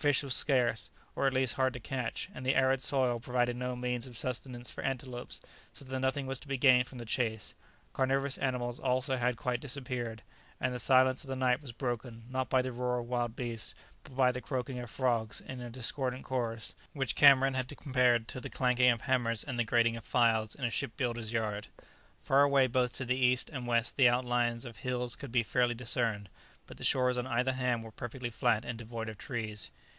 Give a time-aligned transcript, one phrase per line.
[0.00, 3.76] Fish was scarce, or at least hard to catch, and the arid soil provided no
[3.76, 5.42] means of sustenance for antelopes,
[5.74, 7.54] so that nothing was to be gained from the chase.
[7.92, 10.22] Carnivorous animals also had quite disappeared,
[10.58, 13.74] and the silence of the night was broken, not by the roar of wild beasts,
[14.02, 18.40] but by the croaking of frogs in a discordant chorus, which Cameron has compared to
[18.40, 21.66] the clanking of hammers and the grating of files in a ship builder's yard.
[22.22, 25.74] Far away both to the east and west the outlines of hills could be faintly
[25.74, 26.30] discerned,
[26.66, 29.70] but the shores on either hand were perfectly flat and devoid of trees.